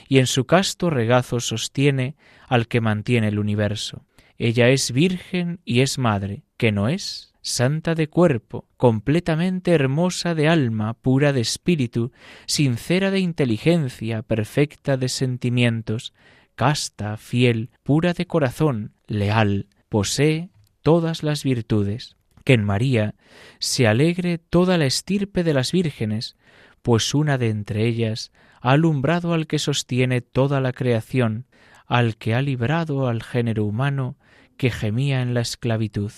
y 0.09 0.19
en 0.19 0.27
su 0.27 0.47
casto 0.47 0.89
regazo 0.89 1.41
sostiene 1.41 2.17
al 2.49 2.69
que 2.69 2.81
mantiene 2.81 3.29
el 3.29 3.39
universo. 3.39 4.07
Ella 4.39 4.69
es 4.71 4.93
virgen 4.93 5.61
y 5.65 5.81
es 5.81 5.99
madre, 5.99 6.45
que 6.57 6.73
no 6.73 6.89
es, 6.89 7.34
santa 7.45 7.95
de 7.95 8.09
cuerpo, 8.09 8.67
completamente 8.79 9.73
hermosa 9.73 10.35
de 10.35 10.49
alma, 10.49 10.95
pura 10.95 11.35
de 11.35 11.43
espíritu, 11.43 12.11
sincera 12.47 13.11
de 13.11 13.21
inteligencia, 13.21 14.23
perfecta 14.23 14.97
de 14.97 15.11
sentimientos, 15.11 16.15
casta, 16.55 17.19
fiel, 17.19 17.71
pura 17.83 18.15
de 18.15 18.27
corazón, 18.27 18.95
leal, 19.07 19.69
posee 19.91 20.49
todas 20.83 21.23
las 21.23 21.45
virtudes. 21.45 22.17
Que 22.45 22.55
en 22.55 22.65
María 22.65 23.15
se 23.59 23.87
alegre 23.87 24.39
toda 24.39 24.79
la 24.79 24.87
estirpe 24.87 25.45
de 25.45 25.53
las 25.53 25.71
vírgenes, 25.71 26.37
pues 26.81 27.15
una 27.15 27.37
de 27.37 27.51
entre 27.51 27.87
ellas 27.87 28.33
ha 28.63 28.73
alumbrado 28.73 29.35
al 29.35 29.47
que 29.47 29.59
sostiene 29.59 30.23
toda 30.23 30.63
la 30.63 30.73
creación, 30.73 31.47
al 31.87 32.17
que 32.17 32.35
ha 32.35 32.41
librado 32.41 33.07
al 33.07 33.23
género 33.23 33.67
humano 33.67 34.17
que 34.57 34.71
gemía 34.71 35.21
en 35.21 35.35
la 35.35 35.43
esclavitud. 35.43 36.13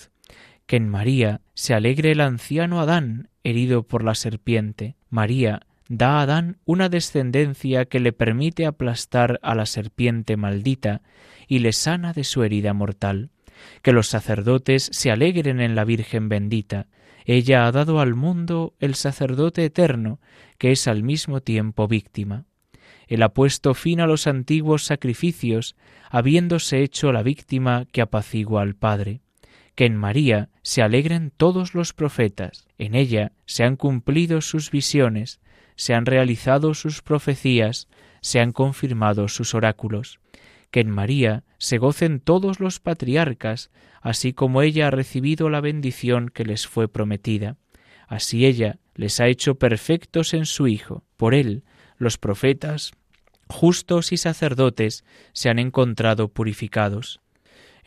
Que 0.67 0.75
en 0.75 0.89
María 0.89 1.41
se 1.53 1.73
alegre 1.73 2.11
el 2.11 2.21
anciano 2.21 2.81
Adán, 2.81 3.29
herido 3.43 3.83
por 3.83 4.03
la 4.03 4.15
serpiente. 4.15 4.95
María 5.09 5.61
da 5.87 6.19
a 6.19 6.21
Adán 6.23 6.57
una 6.65 6.89
descendencia 6.89 7.85
que 7.85 8.01
le 8.01 8.11
permite 8.11 8.65
aplastar 8.65 9.39
a 9.41 9.55
la 9.55 9.65
serpiente 9.65 10.35
maldita 10.35 11.01
y 11.47 11.59
le 11.59 11.71
sana 11.71 12.11
de 12.11 12.25
su 12.25 12.43
herida 12.43 12.73
mortal. 12.73 13.29
Que 13.81 13.93
los 13.93 14.07
sacerdotes 14.07 14.89
se 14.91 15.09
alegren 15.09 15.61
en 15.61 15.73
la 15.73 15.85
Virgen 15.85 16.27
bendita. 16.27 16.87
Ella 17.25 17.65
ha 17.65 17.71
dado 17.71 18.01
al 18.01 18.13
mundo 18.13 18.75
el 18.79 18.95
sacerdote 18.95 19.63
eterno, 19.63 20.19
que 20.57 20.71
es 20.71 20.87
al 20.87 21.01
mismo 21.01 21.41
tiempo 21.41 21.87
víctima. 21.87 22.43
Él 23.07 23.23
ha 23.23 23.29
puesto 23.29 23.73
fin 23.73 24.01
a 24.01 24.07
los 24.07 24.27
antiguos 24.27 24.83
sacrificios, 24.83 25.77
habiéndose 26.09 26.83
hecho 26.83 27.13
la 27.13 27.23
víctima 27.23 27.85
que 27.91 28.01
apacigua 28.01 28.61
al 28.61 28.75
Padre. 28.75 29.21
Que 29.77 29.85
en 29.85 29.95
María 29.95 30.49
se 30.63 30.81
alegren 30.81 31.31
todos 31.37 31.75
los 31.75 31.93
profetas, 31.93 32.67
en 32.79 32.95
ella 32.95 33.31
se 33.45 33.63
han 33.63 33.75
cumplido 33.75 34.41
sus 34.41 34.71
visiones, 34.71 35.39
se 35.75 35.93
han 35.93 36.07
realizado 36.07 36.73
sus 36.73 37.03
profecías, 37.03 37.87
se 38.21 38.39
han 38.39 38.53
confirmado 38.53 39.27
sus 39.27 39.53
oráculos. 39.53 40.19
Que 40.71 40.79
en 40.79 40.89
María 40.89 41.43
se 41.59 41.77
gocen 41.77 42.19
todos 42.21 42.59
los 42.59 42.79
patriarcas, 42.79 43.69
así 44.01 44.33
como 44.33 44.63
ella 44.63 44.87
ha 44.87 44.91
recibido 44.91 45.47
la 45.47 45.61
bendición 45.61 46.29
que 46.29 46.43
les 46.43 46.65
fue 46.65 46.87
prometida. 46.87 47.57
Así 48.07 48.47
ella 48.47 48.79
les 48.95 49.19
ha 49.19 49.27
hecho 49.27 49.59
perfectos 49.59 50.33
en 50.33 50.47
su 50.47 50.65
Hijo. 50.67 51.03
Por 51.17 51.35
él 51.35 51.63
los 51.97 52.17
profetas, 52.17 52.93
justos 53.47 54.11
y 54.11 54.17
sacerdotes 54.17 55.05
se 55.33 55.49
han 55.49 55.59
encontrado 55.59 56.29
purificados. 56.29 57.21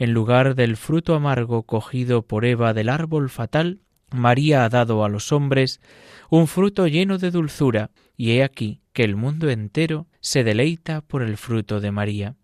En 0.01 0.15
lugar 0.15 0.55
del 0.55 0.79
fruto 0.79 1.15
amargo 1.15 1.65
cogido 1.65 2.23
por 2.23 2.47
Eva 2.47 2.73
del 2.73 2.89
árbol 2.89 3.29
fatal, 3.29 3.81
María 4.11 4.65
ha 4.65 4.71
dado 4.71 5.05
a 5.05 5.11
los 5.11 5.31
hombres 5.31 5.83
un 6.31 6.47
fruto 6.47 6.87
lleno 6.87 7.19
de 7.19 7.31
dulzura, 7.31 7.91
y 8.17 8.31
he 8.31 8.43
aquí 8.43 8.81
que 8.95 9.05
el 9.05 9.15
mundo 9.15 9.51
entero 9.51 10.07
se 10.21 10.43
deleita 10.43 11.03
por 11.03 11.21
el 11.21 11.37
fruto 11.37 11.81
de 11.81 11.91
María. 11.91 12.37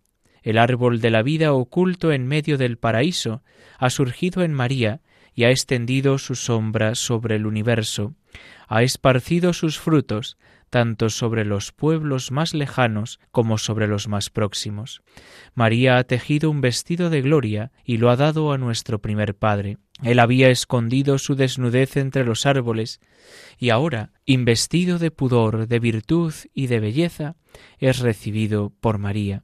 El 0.43 0.59
árbol 0.59 1.01
de 1.01 1.09
la 1.09 1.23
vida 1.23 1.51
oculto 1.51 2.11
en 2.11 2.27
medio 2.27 2.59
del 2.59 2.77
paraíso 2.77 3.41
ha 3.79 3.89
surgido 3.89 4.43
en 4.43 4.53
María 4.53 5.01
y 5.33 5.45
ha 5.45 5.49
extendido 5.49 6.19
su 6.19 6.35
sombra 6.35 6.93
sobre 6.93 7.37
el 7.37 7.47
universo, 7.47 8.13
ha 8.67 8.83
esparcido 8.83 9.53
sus 9.53 9.79
frutos 9.79 10.37
tanto 10.69 11.09
sobre 11.09 11.45
los 11.45 11.71
pueblos 11.71 12.31
más 12.31 12.53
lejanos 12.53 13.19
como 13.31 13.57
sobre 13.57 13.87
los 13.87 14.07
más 14.07 14.29
próximos. 14.29 15.01
María 15.53 15.97
ha 15.97 16.03
tejido 16.03 16.49
un 16.49 16.61
vestido 16.61 17.09
de 17.09 17.21
gloria 17.21 17.71
y 17.83 17.97
lo 17.97 18.09
ha 18.09 18.15
dado 18.15 18.51
a 18.51 18.57
nuestro 18.57 18.99
primer 18.99 19.35
Padre. 19.35 19.77
Él 20.03 20.19
había 20.19 20.49
escondido 20.49 21.17
su 21.17 21.35
desnudez 21.35 21.97
entre 21.97 22.23
los 22.23 22.45
árboles, 22.45 22.99
y 23.57 23.69
ahora, 23.69 24.11
investido 24.25 24.99
de 24.99 25.09
pudor, 25.09 25.67
de 25.67 25.79
virtud 25.79 26.33
y 26.53 26.67
de 26.67 26.79
belleza, 26.79 27.35
es 27.79 27.99
recibido 27.99 28.71
por 28.79 28.99
María. 28.99 29.43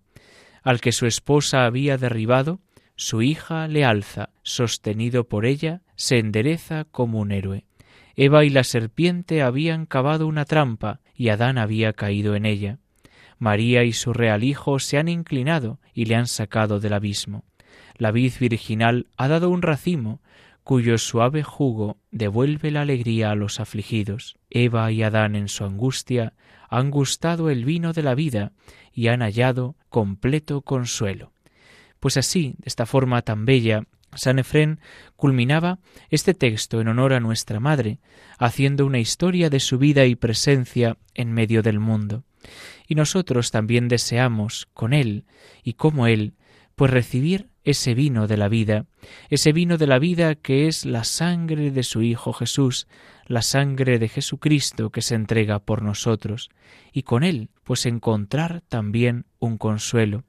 Al 0.61 0.79
que 0.79 0.91
su 0.91 1.07
esposa 1.07 1.65
había 1.65 1.97
derribado, 1.97 2.61
su 2.95 3.21
hija 3.23 3.67
le 3.67 3.83
alza, 3.83 4.29
sostenido 4.43 5.27
por 5.27 5.45
ella, 5.45 5.81
se 5.95 6.19
endereza 6.19 6.85
como 6.85 7.19
un 7.19 7.31
héroe. 7.31 7.65
Eva 8.15 8.45
y 8.45 8.49
la 8.49 8.63
serpiente 8.63 9.41
habían 9.41 9.87
cavado 9.87 10.27
una 10.27 10.45
trampa, 10.45 11.01
y 11.15 11.29
Adán 11.29 11.57
había 11.57 11.93
caído 11.93 12.35
en 12.35 12.45
ella. 12.45 12.79
María 13.39 13.83
y 13.83 13.93
su 13.93 14.13
real 14.13 14.43
hijo 14.43 14.79
se 14.79 14.97
han 14.97 15.07
inclinado 15.07 15.79
y 15.93 16.05
le 16.05 16.15
han 16.15 16.27
sacado 16.27 16.79
del 16.79 16.93
abismo. 16.93 17.43
La 17.97 18.11
vid 18.11 18.33
virginal 18.39 19.07
ha 19.17 19.27
dado 19.27 19.49
un 19.49 19.61
racimo, 19.61 20.21
cuyo 20.63 20.97
suave 20.97 21.43
jugo 21.43 21.97
devuelve 22.11 22.71
la 22.71 22.81
alegría 22.81 23.31
a 23.31 23.35
los 23.35 23.59
afligidos. 23.59 24.37
Eva 24.49 24.91
y 24.91 25.03
Adán 25.03 25.35
en 25.35 25.49
su 25.49 25.65
angustia 25.65 26.33
han 26.69 26.89
gustado 26.89 27.49
el 27.49 27.65
vino 27.65 27.93
de 27.93 28.03
la 28.03 28.15
vida 28.15 28.53
y 28.93 29.07
han 29.07 29.21
hallado 29.21 29.75
completo 29.89 30.61
consuelo. 30.61 31.33
Pues 31.99 32.17
así, 32.17 32.55
de 32.57 32.67
esta 32.67 32.85
forma 32.85 33.21
tan 33.21 33.45
bella, 33.45 33.83
San 34.15 34.39
Efrén 34.39 34.79
culminaba 35.15 35.79
este 36.09 36.33
texto 36.33 36.81
en 36.81 36.87
honor 36.87 37.13
a 37.13 37.19
nuestra 37.19 37.59
Madre, 37.59 37.99
haciendo 38.37 38.85
una 38.85 38.99
historia 38.99 39.49
de 39.49 39.59
su 39.59 39.77
vida 39.77 40.05
y 40.05 40.15
presencia 40.15 40.97
en 41.13 41.31
medio 41.31 41.61
del 41.61 41.79
mundo. 41.79 42.23
Y 42.87 42.95
nosotros 42.95 43.51
también 43.51 43.87
deseamos, 43.87 44.67
con 44.73 44.93
Él 44.93 45.25
y 45.63 45.73
como 45.73 46.07
Él, 46.07 46.33
pues 46.75 46.91
recibir 46.91 47.49
ese 47.63 47.93
vino 47.93 48.27
de 48.27 48.37
la 48.37 48.49
vida, 48.49 48.85
ese 49.29 49.53
vino 49.53 49.77
de 49.77 49.87
la 49.87 49.99
vida 49.99 50.35
que 50.35 50.67
es 50.67 50.85
la 50.85 51.03
sangre 51.03 51.71
de 51.71 51.83
su 51.83 52.01
Hijo 52.01 52.33
Jesús, 52.33 52.87
la 53.25 53.41
sangre 53.41 53.99
de 53.99 54.09
Jesucristo 54.09 54.89
que 54.89 55.01
se 55.01 55.15
entrega 55.15 55.59
por 55.59 55.81
nosotros, 55.81 56.49
y 56.91 57.03
con 57.03 57.23
él 57.23 57.49
pues 57.63 57.85
encontrar 57.85 58.61
también 58.67 59.25
un 59.39 59.57
consuelo. 59.57 60.23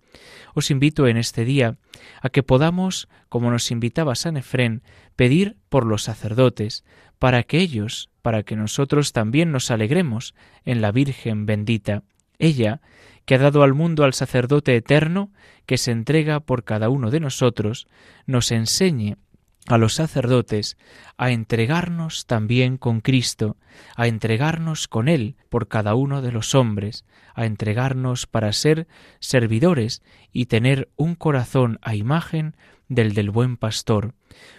Os 0.55 0.71
invito 0.71 1.09
en 1.09 1.17
este 1.17 1.45
día 1.45 1.77
a 2.23 2.29
que 2.29 2.43
podamos, 2.43 3.09
como 3.29 3.51
nos 3.51 3.71
invitaba 3.71 4.15
San 4.15 4.37
Efrén, 4.37 4.83
pedir 5.17 5.57
por 5.69 5.87
los 5.87 6.05
sacerdotes, 6.05 6.85
para 7.19 7.43
que 7.43 7.59
ellos, 7.59 8.11
para 8.23 8.43
que 8.43 8.57
nosotros 8.57 9.13
también 9.13 9.51
nos 9.51 9.71
alegremos 9.71 10.35
en 10.65 10.81
la 10.81 10.93
Virgen 10.93 11.47
bendita, 11.47 12.05
ella 12.39 12.81
que 13.25 13.35
ha 13.35 13.39
dado 13.39 13.63
al 13.63 13.75
mundo 13.75 14.05
al 14.05 14.15
sacerdote 14.15 14.77
eterno, 14.77 15.33
que 15.67 15.79
se 15.79 15.91
entrega 15.91 16.41
por 16.41 16.65
cada 16.65 16.89
uno 16.89 17.11
de 17.11 17.21
nosotros, 17.21 17.87
nos 18.27 18.51
enseñe 18.51 19.17
a 19.67 19.79
los 19.79 19.95
sacerdotes 19.95 20.77
a 21.17 21.31
entregarnos 21.31 22.27
también 22.27 22.77
con 22.77 23.01
Cristo, 23.01 23.57
a 23.97 24.07
entregarnos 24.07 24.89
con 24.89 25.09
Él 25.09 25.37
por 25.49 25.69
cada 25.69 25.95
uno 25.95 26.21
de 26.21 26.33
los 26.33 26.55
hombres, 26.55 27.05
a 27.35 27.47
entregarnos 27.47 28.27
para 28.27 28.53
ser 28.53 28.87
servidores 29.21 30.03
y 30.33 30.47
tener 30.47 30.91
un 30.97 31.15
corazón 31.15 31.79
a 31.83 31.95
imagen 31.95 32.57
del 32.89 33.15
del 33.15 33.31
buen 33.31 33.57
pastor, 33.57 34.15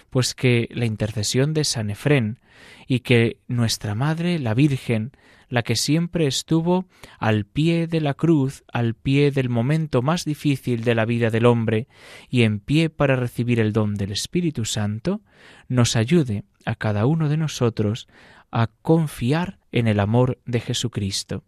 pues 0.10 0.34
que 0.34 0.68
la 0.72 0.86
intercesión 0.86 1.54
de 1.54 1.66
San 1.66 1.90
Efrén 1.92 2.40
y 2.88 3.02
que 3.02 3.38
nuestra 3.48 3.94
Madre, 3.96 4.40
la 4.40 4.54
Virgen, 4.54 5.12
la 5.56 5.64
que 5.64 5.78
siempre 5.78 6.28
estuvo 6.28 6.84
al 7.18 7.46
pie 7.46 7.88
de 7.88 8.02
la 8.02 8.14
cruz, 8.14 8.66
al 8.74 8.94
pie 8.94 9.32
del 9.32 9.48
momento 9.48 10.02
más 10.02 10.26
difícil 10.26 10.84
de 10.84 10.96
la 10.96 11.06
vida 11.06 11.30
del 11.30 11.46
hombre 11.46 11.88
y 12.30 12.42
en 12.42 12.60
pie 12.60 12.90
para 12.90 13.16
recibir 13.16 13.62
el 13.62 13.72
don 13.72 13.96
del 13.96 14.12
Espíritu 14.12 14.66
Santo, 14.66 15.22
nos 15.70 15.96
ayude 15.96 16.44
a 16.66 16.76
cada 16.76 17.06
uno 17.06 17.30
de 17.30 17.38
nosotros 17.38 18.10
a 18.52 18.68
confiar 18.68 19.58
en 19.72 19.88
el 19.88 20.02
amor 20.02 20.42
de 20.46 20.60
Jesucristo. 20.60 21.46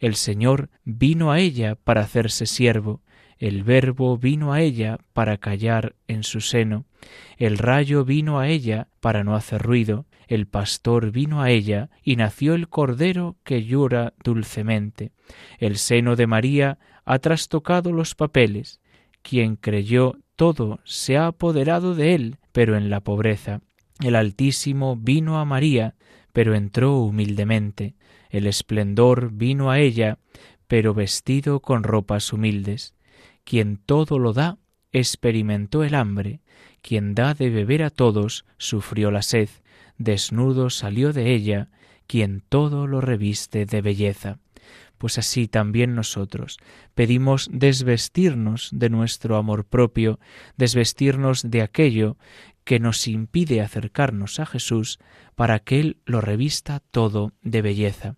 El 0.00 0.16
Señor 0.16 0.68
vino 0.84 1.32
a 1.32 1.40
ella 1.40 1.76
para 1.76 2.02
hacerse 2.02 2.44
siervo, 2.44 3.00
el 3.38 3.64
Verbo 3.64 4.16
vino 4.16 4.52
a 4.52 4.60
ella 4.60 4.98
para 5.12 5.36
callar 5.38 5.94
en 6.08 6.22
su 6.22 6.40
seno, 6.40 6.86
el 7.36 7.58
rayo 7.58 8.04
vino 8.04 8.38
a 8.38 8.48
ella 8.48 8.88
para 9.00 9.24
no 9.24 9.34
hacer 9.34 9.62
ruido, 9.62 10.06
el 10.26 10.46
pastor 10.46 11.12
vino 11.12 11.42
a 11.42 11.50
ella 11.50 11.90
y 12.02 12.16
nació 12.16 12.54
el 12.54 12.68
cordero 12.68 13.36
que 13.44 13.64
llora 13.64 14.14
dulcemente. 14.24 15.12
El 15.58 15.76
seno 15.76 16.16
de 16.16 16.26
María 16.26 16.78
ha 17.04 17.18
trastocado 17.20 17.92
los 17.92 18.14
papeles. 18.14 18.80
Quien 19.22 19.56
creyó 19.56 20.16
todo 20.34 20.80
se 20.84 21.16
ha 21.16 21.28
apoderado 21.28 21.94
de 21.94 22.14
él, 22.14 22.38
pero 22.52 22.76
en 22.76 22.90
la 22.90 23.00
pobreza. 23.00 23.60
El 24.00 24.16
Altísimo 24.16 24.96
vino 24.96 25.38
a 25.38 25.44
María, 25.44 25.94
pero 26.32 26.54
entró 26.54 26.98
humildemente. 26.98 27.94
El 28.30 28.46
esplendor 28.46 29.30
vino 29.32 29.70
a 29.70 29.78
ella, 29.78 30.18
pero 30.66 30.92
vestido 30.92 31.60
con 31.60 31.84
ropas 31.84 32.32
humildes. 32.32 32.95
Quien 33.46 33.78
todo 33.78 34.18
lo 34.18 34.34
da, 34.34 34.58
experimentó 34.92 35.84
el 35.84 35.94
hambre. 35.94 36.40
Quien 36.82 37.14
da 37.14 37.32
de 37.32 37.48
beber 37.48 37.82
a 37.82 37.88
todos, 37.88 38.44
sufrió 38.58 39.10
la 39.10 39.22
sed 39.22 39.48
desnudo 39.98 40.70
salió 40.70 41.12
de 41.12 41.34
ella, 41.34 41.68
quien 42.06 42.42
todo 42.48 42.86
lo 42.86 43.00
reviste 43.00 43.66
de 43.66 43.80
belleza. 43.80 44.38
Pues 44.98 45.18
así 45.18 45.46
también 45.46 45.94
nosotros 45.94 46.58
pedimos 46.94 47.48
desvestirnos 47.52 48.70
de 48.72 48.88
nuestro 48.88 49.36
amor 49.36 49.64
propio, 49.64 50.18
desvestirnos 50.56 51.50
de 51.50 51.62
aquello 51.62 52.16
que 52.64 52.80
nos 52.80 53.06
impide 53.06 53.60
acercarnos 53.60 54.40
a 54.40 54.46
Jesús 54.46 54.98
para 55.34 55.58
que 55.58 55.80
Él 55.80 55.96
lo 56.06 56.20
revista 56.20 56.80
todo 56.90 57.32
de 57.42 57.62
belleza. 57.62 58.16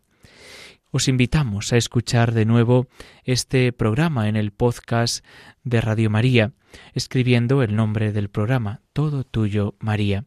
Os 0.90 1.09
invitamos 1.09 1.72
a 1.72 1.77
escuchar 1.77 2.33
de 2.33 2.46
nuevo 2.46 2.87
este 3.24 3.72
programa 3.72 4.29
en 4.29 4.37
el 4.37 4.53
podcast 4.53 5.24
de 5.62 5.81
Radio 5.81 6.09
María, 6.09 6.53
escribiendo 6.94 7.62
el 7.62 7.77
nombre 7.77 8.12
del 8.12 8.31
programa, 8.31 8.81
Todo 8.92 9.24
Tuyo 9.24 9.74
María 9.81 10.24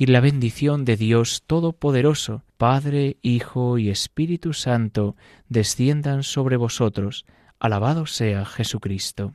y 0.00 0.06
la 0.06 0.20
bendición 0.20 0.84
de 0.84 0.96
Dios 0.96 1.42
Todopoderoso, 1.44 2.44
Padre, 2.56 3.16
Hijo 3.20 3.78
y 3.78 3.90
Espíritu 3.90 4.52
Santo, 4.52 5.16
desciendan 5.48 6.22
sobre 6.22 6.56
vosotros. 6.56 7.26
Alabado 7.58 8.06
sea 8.06 8.44
Jesucristo. 8.44 9.34